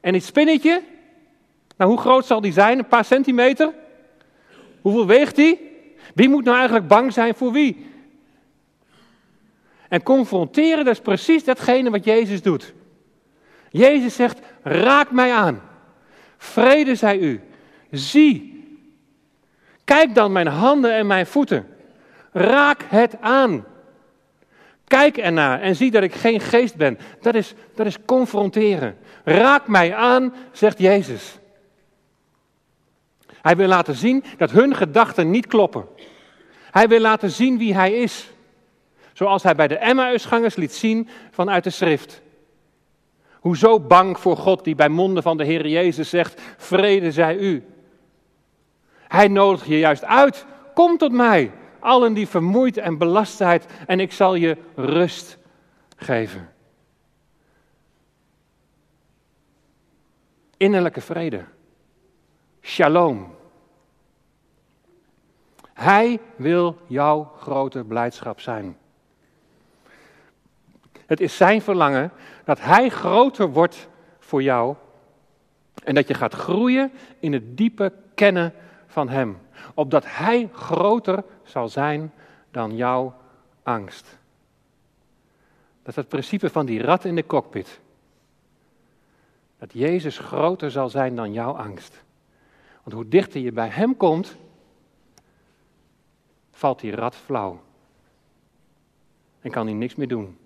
[0.00, 0.82] En dit spinnetje,
[1.76, 2.78] nou hoe groot zal die zijn?
[2.78, 3.72] Een paar centimeter?
[4.80, 5.68] Hoeveel weegt die?
[6.14, 7.86] Wie moet nou eigenlijk bang zijn voor wie?
[9.88, 12.72] En confronteren, dat is precies datgene wat Jezus doet.
[13.70, 15.62] Jezus zegt, raak mij aan.
[16.36, 17.40] Vrede zij u.
[17.90, 18.64] Zie.
[19.84, 21.66] Kijk dan mijn handen en mijn voeten.
[22.32, 23.64] Raak het aan.
[24.90, 26.98] Kijk ernaar en zie dat ik geen geest ben.
[27.20, 28.98] Dat is, dat is confronteren.
[29.24, 31.38] Raak mij aan, zegt Jezus.
[33.42, 35.86] Hij wil laten zien dat hun gedachten niet kloppen.
[36.70, 38.30] Hij wil laten zien wie hij is.
[39.12, 42.22] Zoals hij bij de Emmausgangers liet zien vanuit de schrift.
[43.32, 47.64] Hoezo bang voor God die bij monden van de Heer Jezus zegt, vrede zij u.
[49.08, 51.50] Hij nodigt je juist uit, kom tot mij,
[51.80, 55.38] allen die vermoeid en belast zijn, en ik zal je rust
[55.96, 56.52] geven.
[60.56, 61.44] Innerlijke vrede.
[62.62, 63.34] Shalom.
[65.72, 68.76] Hij wil jouw grote blijdschap zijn.
[71.06, 72.12] Het is zijn verlangen
[72.44, 73.88] dat hij groter wordt
[74.18, 74.74] voor jou
[75.84, 78.54] en dat je gaat groeien in het diepe kennen
[78.90, 79.38] van hem.
[79.74, 82.12] Opdat hij groter zal zijn
[82.50, 83.14] dan jouw
[83.62, 84.18] angst.
[85.82, 87.80] Dat is het principe van die rat in de cockpit.
[89.58, 92.02] Dat Jezus groter zal zijn dan jouw angst.
[92.82, 94.36] Want hoe dichter je bij hem komt,
[96.50, 97.60] valt die rat flauw.
[99.40, 100.38] En kan hij niks meer doen.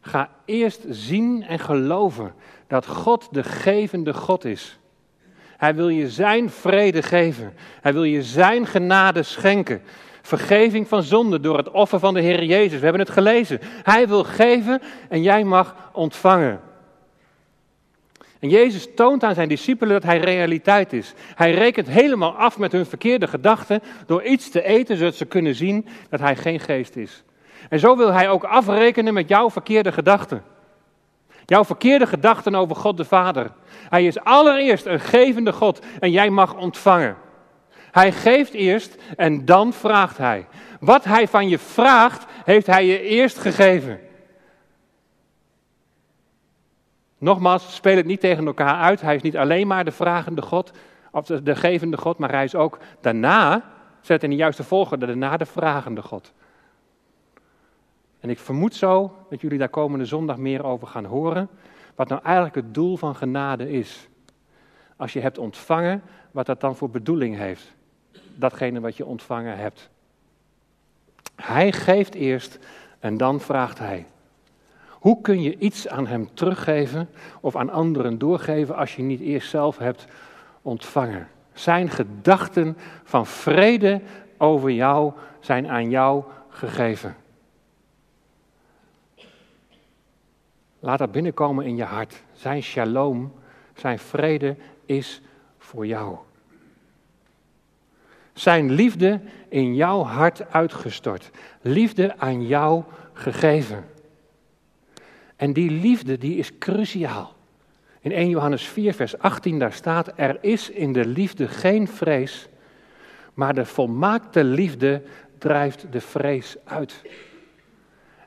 [0.00, 2.34] Ga eerst zien en geloven
[2.66, 4.78] dat God de gevende God is.
[5.64, 7.52] Hij wil je zijn vrede geven.
[7.80, 9.82] Hij wil je zijn genade schenken.
[10.22, 12.78] Vergeving van zonde door het offer van de Heer Jezus.
[12.78, 13.60] We hebben het gelezen.
[13.82, 16.60] Hij wil geven en jij mag ontvangen.
[18.38, 21.14] En Jezus toont aan zijn discipelen dat hij realiteit is.
[21.34, 25.54] Hij rekent helemaal af met hun verkeerde gedachten door iets te eten zodat ze kunnen
[25.54, 27.22] zien dat hij geen geest is.
[27.68, 30.42] En zo wil hij ook afrekenen met jouw verkeerde gedachten.
[31.46, 33.50] Jouw verkeerde gedachten over God de Vader.
[33.88, 37.16] Hij is allereerst een gevende God en jij mag ontvangen.
[37.90, 40.46] Hij geeft eerst en dan vraagt hij.
[40.80, 44.00] Wat hij van je vraagt, heeft hij je eerst gegeven.
[47.18, 49.00] Nogmaals, speel het niet tegen elkaar uit.
[49.00, 50.72] Hij is niet alleen maar de vragende God,
[51.10, 53.62] of de, gevende God, maar hij is ook daarna,
[54.00, 56.32] zet in de juiste volgorde, daarna de vragende God.
[58.24, 61.48] En ik vermoed zo dat jullie daar komende zondag meer over gaan horen,
[61.94, 64.08] wat nou eigenlijk het doel van genade is.
[64.96, 67.74] Als je hebt ontvangen, wat dat dan voor bedoeling heeft.
[68.34, 69.90] Datgene wat je ontvangen hebt.
[71.36, 72.58] Hij geeft eerst
[72.98, 74.06] en dan vraagt hij.
[74.90, 77.08] Hoe kun je iets aan hem teruggeven
[77.40, 80.06] of aan anderen doorgeven als je niet eerst zelf hebt
[80.62, 81.28] ontvangen?
[81.52, 84.00] Zijn gedachten van vrede
[84.38, 87.16] over jou zijn aan jou gegeven.
[90.84, 92.22] Laat dat binnenkomen in je hart.
[92.32, 93.32] Zijn shalom,
[93.74, 95.20] zijn vrede is
[95.58, 96.16] voor jou.
[98.32, 101.30] Zijn liefde in jouw hart uitgestort.
[101.60, 103.84] Liefde aan jou gegeven.
[105.36, 107.34] En die liefde die is cruciaal.
[108.00, 112.48] In 1 Johannes 4, vers 18, daar staat: Er is in de liefde geen vrees,
[113.34, 115.02] maar de volmaakte liefde
[115.38, 117.02] drijft de vrees uit.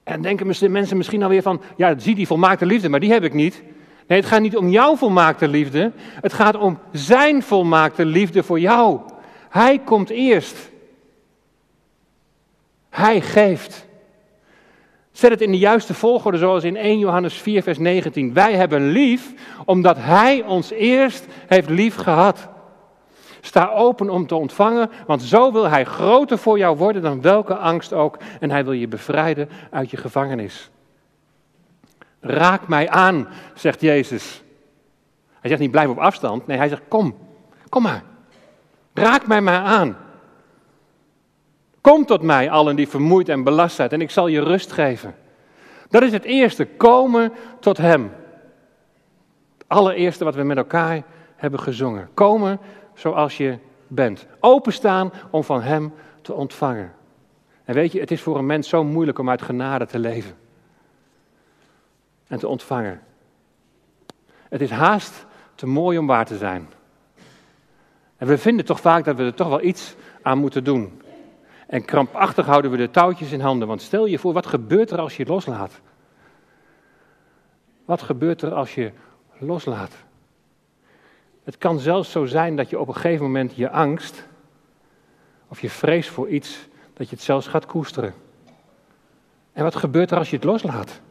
[0.07, 3.33] En denken mensen misschien alweer van: Ja, zie die volmaakte liefde, maar die heb ik
[3.33, 3.63] niet.
[4.07, 5.91] Nee, het gaat niet om jouw volmaakte liefde.
[5.97, 8.99] Het gaat om zijn volmaakte liefde voor jou.
[9.49, 10.69] Hij komt eerst.
[12.89, 13.85] Hij geeft.
[15.11, 18.33] Zet het in de juiste volgorde, zoals in 1 Johannes 4, vers 19.
[18.33, 19.33] Wij hebben lief,
[19.65, 22.49] omdat Hij ons eerst heeft lief gehad.
[23.47, 27.55] Sta open om te ontvangen, want zo wil Hij groter voor jou worden dan welke
[27.55, 28.17] angst ook.
[28.39, 30.69] En Hij wil je bevrijden uit je gevangenis.
[32.19, 34.43] Raak mij aan, zegt Jezus.
[35.39, 36.47] Hij zegt niet blijf op afstand.
[36.47, 37.15] Nee, hij zegt kom,
[37.69, 38.03] kom maar.
[38.93, 39.97] Raak mij maar aan.
[41.81, 45.15] Kom tot mij, allen die vermoeid en belast zijn, en ik zal je rust geven.
[45.89, 48.11] Dat is het eerste, komen tot Hem.
[49.57, 51.03] Het allereerste wat we met elkaar
[51.35, 52.09] hebben gezongen.
[52.13, 52.59] Komen
[52.97, 53.57] zoals je
[53.87, 54.25] bent.
[54.39, 56.93] Openstaan om van Hem te ontvangen.
[57.63, 60.35] En weet je, het is voor een mens zo moeilijk om uit genade te leven.
[62.27, 63.01] En te ontvangen.
[64.49, 66.67] Het is haast te mooi om waar te zijn.
[68.17, 71.01] En we vinden toch vaak dat we er toch wel iets aan moeten doen.
[71.67, 73.67] En krampachtig houden we de touwtjes in handen.
[73.67, 75.81] Want stel je voor, wat gebeurt er als je loslaat?
[77.85, 78.91] Wat gebeurt er als je
[79.37, 80.06] loslaat?
[81.47, 84.27] Het kan zelfs zo zijn dat je op een gegeven moment je angst
[85.47, 88.13] of je vrees voor iets, dat je het zelfs gaat koesteren.
[89.53, 91.01] En wat gebeurt er als je het loslaat?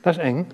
[0.00, 0.48] Dat is eng.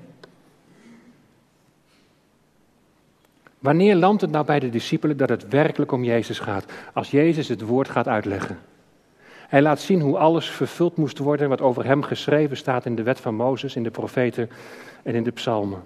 [3.59, 6.73] Wanneer landt het nou bij de discipelen dat het werkelijk om Jezus gaat?
[6.93, 8.59] Als Jezus het woord gaat uitleggen.
[9.49, 13.03] Hij laat zien hoe alles vervuld moest worden wat over hem geschreven staat in de
[13.03, 14.51] wet van Mozes, in de profeten
[15.03, 15.83] en in de psalmen.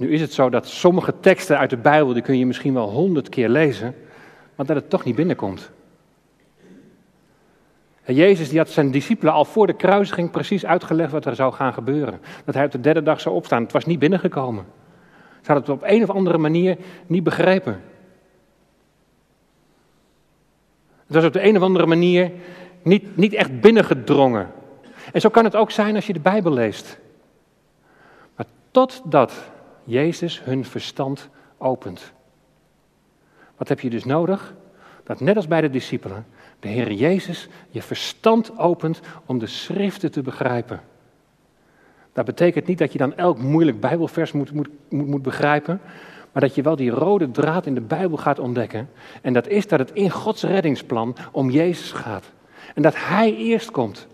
[0.00, 2.90] Nu is het zo dat sommige teksten uit de Bijbel, die kun je misschien wel
[2.90, 3.94] honderd keer lezen,
[4.54, 5.70] maar dat het toch niet binnenkomt.
[8.02, 11.52] En Jezus die had zijn discipelen al voor de kruisiging precies uitgelegd wat er zou
[11.52, 12.20] gaan gebeuren.
[12.44, 13.62] Dat hij op de derde dag zou opstaan.
[13.62, 14.64] Het was niet binnengekomen.
[15.40, 17.82] Ze hadden het op een of andere manier niet begrepen.
[21.06, 22.30] Het was op de een of andere manier
[22.82, 24.50] niet, niet echt binnengedrongen.
[25.12, 26.98] En zo kan het ook zijn als je de Bijbel leest.
[28.36, 29.50] Maar totdat
[29.84, 32.12] Jezus hun verstand opent.
[33.56, 34.54] Wat heb je dus nodig?
[35.04, 36.26] Dat net als bij de discipelen,
[36.60, 40.80] de Heer Jezus je verstand opent om de schriften te begrijpen.
[42.12, 45.80] Dat betekent niet dat je dan elk moeilijk Bijbelvers moet, moet, moet, moet begrijpen,
[46.32, 48.90] maar dat je wel die rode draad in de Bijbel gaat ontdekken.
[49.22, 52.24] En dat is dat het in Gods reddingsplan om Jezus gaat.
[52.74, 54.06] En dat Hij eerst komt.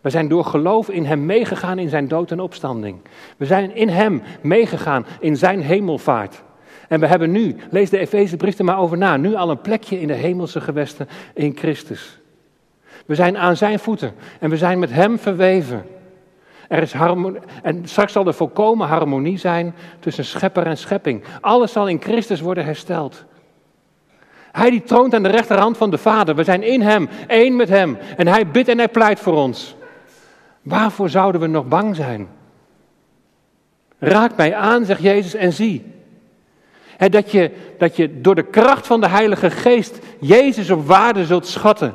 [0.00, 2.98] We zijn door geloof in Hem meegegaan in Zijn dood en opstanding.
[3.36, 6.42] We zijn in Hem meegegaan in Zijn hemelvaart.
[6.88, 10.00] En we hebben nu, lees de Efezebrief er maar over na, nu al een plekje
[10.00, 12.18] in de hemelse gewesten in Christus.
[13.06, 15.86] We zijn aan Zijn voeten en we zijn met Hem verweven.
[16.68, 21.22] Er is harmonie, en straks zal er volkomen harmonie zijn tussen schepper en schepping.
[21.40, 23.24] Alles zal in Christus worden hersteld.
[24.52, 26.34] Hij die troont aan de rechterhand van de Vader.
[26.34, 27.98] We zijn in Hem, één met Hem.
[28.16, 29.76] En Hij bidt en Hij pleit voor ons.
[30.62, 32.28] Waarvoor zouden we nog bang zijn?
[33.98, 35.84] Raak mij aan, zegt Jezus, en zie.
[36.98, 41.46] dat, je, dat je door de kracht van de Heilige Geest Jezus op waarde zult
[41.46, 41.94] schatten.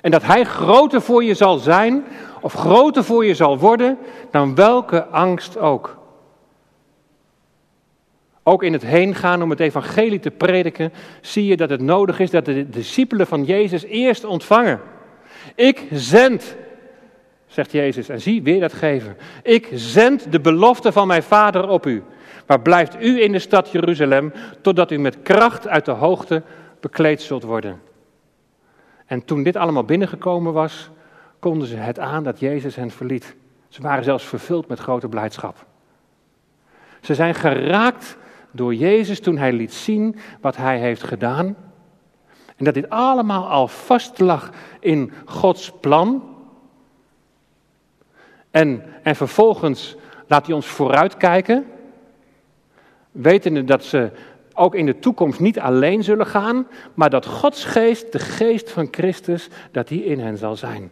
[0.00, 2.04] En dat Hij groter voor je zal zijn,
[2.40, 3.98] of groter voor je zal worden,
[4.30, 5.98] dan welke angst ook.
[8.42, 12.30] Ook in het heengaan om het evangelie te prediken, zie je dat het nodig is
[12.30, 14.80] dat de discipelen van Jezus eerst ontvangen.
[15.54, 16.56] Ik zend,
[17.46, 19.16] zegt Jezus, en zie weer dat geven.
[19.42, 22.02] Ik zend de belofte van mijn Vader op u.
[22.46, 26.42] Maar blijft u in de stad Jeruzalem, totdat u met kracht uit de hoogte
[26.80, 27.80] bekleed zult worden.
[29.06, 30.90] En toen dit allemaal binnengekomen was,
[31.38, 33.34] konden ze het aan dat Jezus hen verliet.
[33.68, 35.66] Ze waren zelfs vervuld met grote blijdschap.
[37.00, 38.16] Ze zijn geraakt
[38.50, 41.56] door Jezus toen hij liet zien wat hij heeft gedaan.
[42.60, 46.36] En dat dit allemaal al vast lag in Gods plan.
[48.50, 49.96] En, en vervolgens
[50.26, 51.66] laat hij ons vooruitkijken,
[53.12, 54.10] wetende dat ze
[54.54, 58.88] ook in de toekomst niet alleen zullen gaan, maar dat Gods geest, de geest van
[58.90, 60.90] Christus, dat die in hen zal zijn.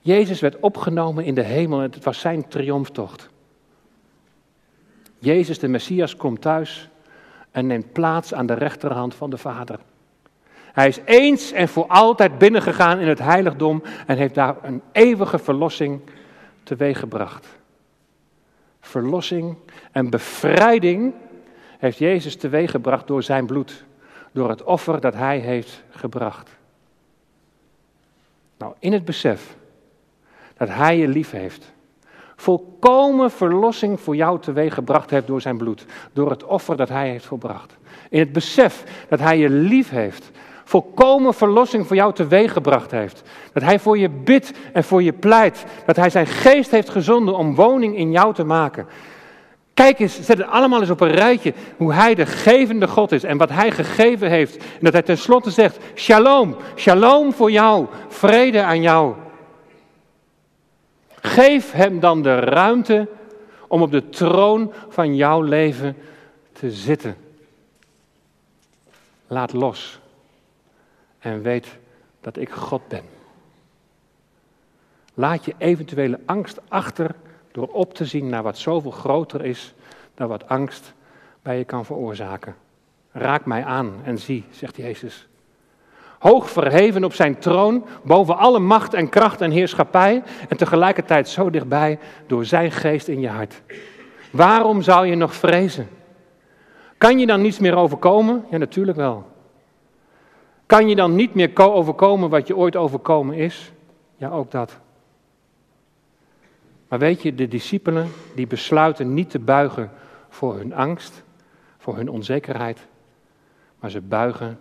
[0.00, 3.28] Jezus werd opgenomen in de hemel en het was zijn triomftocht.
[5.18, 6.88] Jezus, de Messias, komt thuis
[7.56, 9.78] en neemt plaats aan de rechterhand van de Vader.
[10.72, 15.38] Hij is eens en voor altijd binnengegaan in het heiligdom en heeft daar een eeuwige
[15.38, 16.00] verlossing
[16.62, 17.46] teweeggebracht.
[18.80, 19.56] Verlossing
[19.92, 21.14] en bevrijding
[21.78, 23.84] heeft Jezus teweeggebracht door zijn bloed,
[24.32, 26.50] door het offer dat hij heeft gebracht.
[28.58, 29.56] Nou, in het besef
[30.56, 31.72] dat hij je lief heeft,
[32.36, 37.26] volkomen verlossing voor jou teweeggebracht heeft door zijn bloed, door het offer dat hij heeft
[37.26, 37.76] volbracht.
[38.10, 40.30] In het besef dat hij je lief heeft,
[40.64, 43.22] volkomen verlossing voor jou teweeggebracht heeft.
[43.52, 45.64] Dat hij voor je bidt en voor je pleit.
[45.86, 48.86] Dat hij zijn geest heeft gezonden om woning in jou te maken.
[49.74, 53.24] Kijk eens, zet het allemaal eens op een rijtje hoe hij de gevende God is
[53.24, 54.56] en wat hij gegeven heeft.
[54.56, 59.14] En dat hij tenslotte zegt, shalom, shalom voor jou, vrede aan jou.
[61.26, 63.08] Geef hem dan de ruimte
[63.68, 65.96] om op de troon van jouw leven
[66.52, 67.16] te zitten.
[69.26, 70.00] Laat los
[71.18, 71.66] en weet
[72.20, 73.04] dat ik God ben.
[75.14, 77.14] Laat je eventuele angst achter
[77.52, 79.74] door op te zien naar wat zoveel groter is
[80.14, 80.92] dan wat angst
[81.42, 82.56] bij je kan veroorzaken.
[83.12, 85.26] Raak mij aan en zie, zegt Jezus.
[86.18, 91.50] Hoog verheven op zijn troon, boven alle macht en kracht en heerschappij en tegelijkertijd zo
[91.50, 93.62] dichtbij door zijn geest in je hart.
[94.30, 95.88] Waarom zou je nog vrezen?
[96.98, 98.44] Kan je dan niets meer overkomen?
[98.50, 99.26] Ja, natuurlijk wel.
[100.66, 103.72] Kan je dan niet meer overkomen wat je ooit overkomen is?
[104.16, 104.78] Ja, ook dat.
[106.88, 109.90] Maar weet je, de discipelen die besluiten niet te buigen
[110.28, 111.22] voor hun angst,
[111.78, 112.86] voor hun onzekerheid,
[113.80, 114.58] maar ze buigen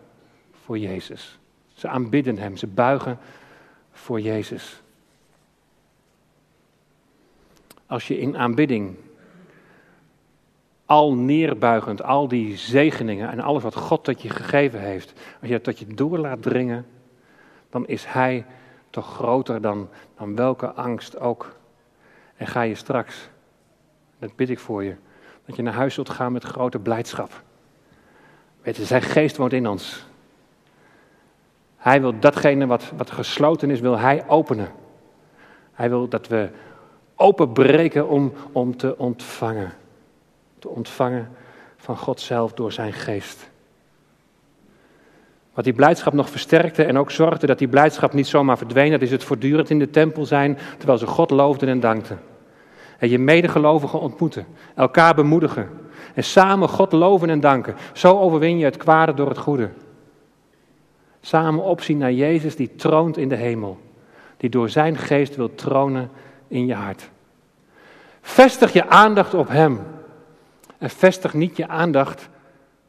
[0.64, 1.40] voor Jezus.
[1.76, 3.18] Ze aanbidden Hem, ze buigen
[3.92, 4.82] voor Jezus.
[7.86, 8.96] Als je in aanbidding
[10.86, 15.62] al neerbuigend, al die zegeningen en alles wat God tot je gegeven heeft, als je
[15.62, 16.86] dat je door laat dringen,
[17.70, 18.46] dan is Hij
[18.90, 21.56] toch groter dan, dan welke angst ook.
[22.36, 23.30] En ga je straks,
[24.20, 24.96] dat bid ik voor je,
[25.46, 27.44] dat je naar huis zult gaan met grote blijdschap.
[28.62, 30.06] Weet zijn geest woont in ons.
[31.86, 34.70] Hij wil datgene wat, wat gesloten is, wil hij openen.
[35.74, 36.50] Hij wil dat we
[37.16, 39.74] openbreken om, om te ontvangen.
[40.60, 41.30] Te ontvangen
[41.78, 43.50] van God zelf door zijn geest.
[45.54, 49.02] Wat die blijdschap nog versterkte en ook zorgde dat die blijdschap niet zomaar verdween, dat
[49.02, 52.20] is het voortdurend in de tempel zijn terwijl ze God loofden en dankten.
[52.98, 55.70] En je medegelovigen ontmoeten, elkaar bemoedigen
[56.14, 57.76] en samen God loven en danken.
[57.94, 59.70] Zo overwin je het kwade door het goede.
[61.26, 63.78] Samen opzien naar Jezus die troont in de hemel,
[64.38, 66.10] die door zijn geest wil tronen
[66.48, 67.10] in je hart.
[68.22, 69.80] Vestig je aandacht op Hem
[70.78, 72.30] en vestig niet je aandacht,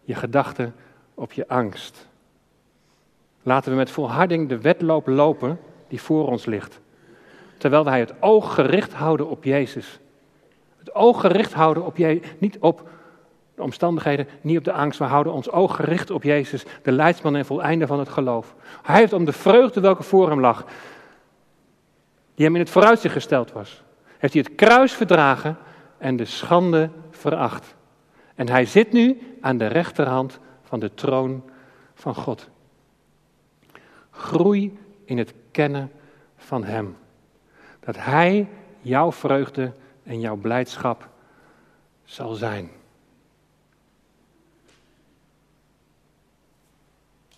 [0.05, 0.75] je gedachten
[1.15, 2.09] op je angst.
[3.43, 5.59] Laten we met volharding de wedloop lopen
[5.89, 6.81] die voor ons ligt.
[7.59, 9.99] Terwijl wij het oog gericht houden op Jezus.
[10.79, 12.89] Het oog gericht houden op Jezus, niet op
[13.57, 14.99] de omstandigheden, niet op de angst.
[14.99, 18.55] We houden ons oog gericht op Jezus, de leidsman en voleinde van het geloof.
[18.83, 20.65] Hij heeft om de vreugde welke voor hem lag,
[22.35, 23.83] die hem in het vooruitzicht gesteld was,
[24.19, 25.57] heeft hij het kruis verdragen
[25.99, 27.75] en de schande veracht.
[28.35, 31.43] En hij zit nu aan de rechterhand van de troon
[31.95, 32.49] van God.
[34.11, 35.91] Groei in het kennen
[36.37, 36.97] van Hem.
[37.81, 38.49] Dat Hij
[38.81, 41.09] jouw vreugde en jouw blijdschap
[42.05, 42.71] zal zijn.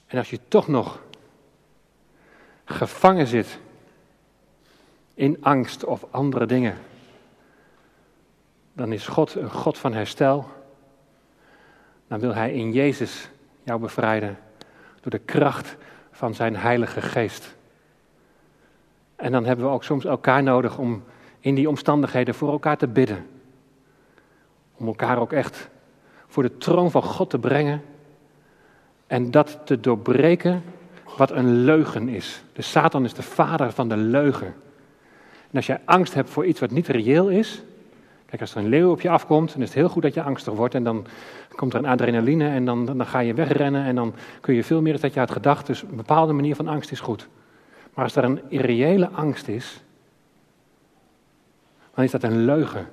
[0.09, 1.02] En als je toch nog
[2.64, 3.59] gevangen zit
[5.14, 6.78] in angst of andere dingen,
[8.72, 10.46] dan is God een God van herstel.
[12.06, 13.28] Dan wil Hij in Jezus
[13.62, 14.38] jou bevrijden
[15.00, 15.76] door de kracht
[16.11, 17.56] van zijn Heilige Geest.
[19.16, 21.04] En dan hebben we ook soms elkaar nodig om
[21.40, 23.26] in die omstandigheden voor elkaar te bidden.
[24.76, 25.68] Om elkaar ook echt
[26.26, 27.82] voor de troon van God te brengen
[29.09, 30.62] en dat te doorbreken
[31.16, 32.42] wat een leugen is.
[32.52, 34.54] De Satan is de vader van de leugen.
[35.50, 37.62] En als jij angst hebt voor iets wat niet reëel is,
[38.26, 40.22] kijk als er een leeuw op je afkomt, dan is het heel goed dat je
[40.22, 41.06] angstig wordt en dan
[41.56, 44.82] komt er een adrenaline en dan, dan ga je wegrennen en dan kun je veel
[44.82, 45.66] meer dan je had gedacht.
[45.66, 47.28] Dus een bepaalde manier van angst is goed.
[47.94, 49.82] Maar als er een irreële angst is,
[51.94, 52.86] dan is dat een leugen.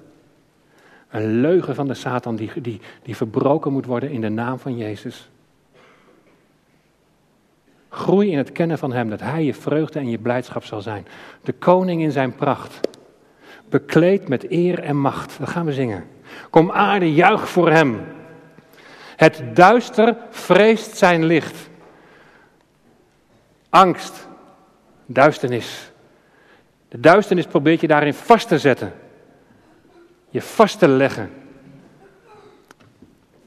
[1.10, 4.78] Een leugen van de Satan die, die, die verbroken moet worden in de naam van
[4.78, 5.30] Jezus.
[7.96, 11.08] Groei in het kennen van Hem, dat Hij je vreugde en je blijdschap zal zijn.
[11.44, 12.80] De koning in zijn pracht,
[13.70, 15.40] bekleed met eer en macht.
[15.40, 16.06] Dat gaan we zingen.
[16.50, 18.02] Kom aarde, juich voor Hem.
[19.16, 21.70] Het duister vreest zijn licht.
[23.70, 24.28] Angst,
[25.06, 25.92] duisternis.
[26.90, 28.94] De duisternis probeert je daarin vast te zetten.
[30.30, 31.32] Je vast te leggen.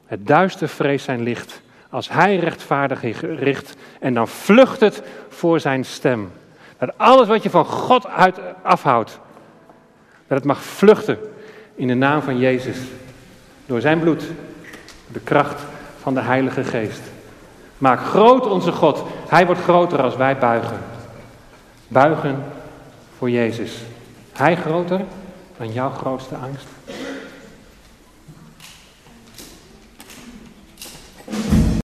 [0.05, 1.61] Het duister vreest zijn licht.
[1.89, 6.31] Als hij rechtvaardig richt en dan vlucht het voor zijn stem.
[6.77, 9.19] Dat alles wat je van God uit afhoudt,
[10.27, 11.17] dat het mag vluchten
[11.75, 12.77] in de naam van Jezus.
[13.65, 14.23] Door zijn bloed
[15.07, 15.61] de kracht
[16.01, 17.01] van de Heilige Geest.
[17.77, 19.03] Maak groot onze God.
[19.27, 20.77] Hij wordt groter als wij buigen.
[21.87, 22.43] Buigen
[23.17, 23.77] voor Jezus.
[24.33, 25.01] Hij groter
[25.57, 26.67] dan jouw grootste angst.